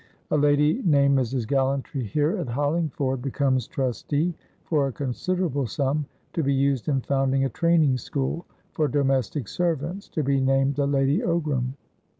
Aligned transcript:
A 0.31 0.35
lady 0.35 0.81
named 0.83 1.15
Mrs. 1.15 1.47
Gallantry, 1.47 2.03
here 2.03 2.35
at 2.35 2.47
Hollingford, 2.49 3.21
becomes 3.21 3.67
trustee 3.67 4.33
for 4.63 4.87
a 4.87 4.91
considerable 4.91 5.67
sum 5.67 6.07
to 6.33 6.41
be 6.41 6.51
used 6.55 6.87
in 6.87 7.01
founding 7.01 7.45
a 7.45 7.49
training 7.49 7.99
school 7.99 8.47
for 8.71 8.87
domestic 8.87 9.45
servantsto 9.45 10.25
be 10.25 10.39
named 10.41 10.73
the 10.73 10.87
Lady 10.87 11.19
Ogram. 11.19 11.75